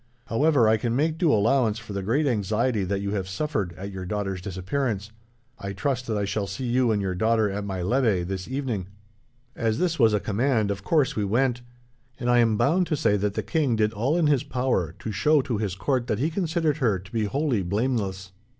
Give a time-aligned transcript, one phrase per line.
[0.25, 3.91] However, I can make due allowance for the great anxiety that you have suffered, at
[3.91, 5.11] your daughter's disappearance.
[5.59, 8.87] I trust that I shall see you and your daughter at my levee, this evening.'
[9.55, 11.61] "As this was a command, of course we went,
[12.19, 15.11] and I am bound to say that the king did all in his power to
[15.11, 18.31] show to his court that he considered her to be wholly blameless.